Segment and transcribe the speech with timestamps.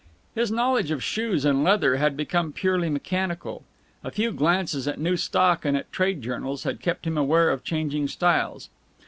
[0.33, 3.61] His knowledge of shoes and leather had become purely mechanical;
[4.03, 7.63] a few glances at new stock and at trade journals had kept him aware of
[7.63, 8.69] changing styles.